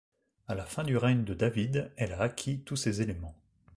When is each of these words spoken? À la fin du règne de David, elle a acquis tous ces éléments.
À 0.47 0.55
la 0.55 0.65
fin 0.65 0.83
du 0.83 0.97
règne 0.97 1.23
de 1.25 1.35
David, 1.35 1.91
elle 1.95 2.13
a 2.13 2.21
acquis 2.21 2.61
tous 2.61 2.75
ces 2.75 3.03
éléments. 3.03 3.35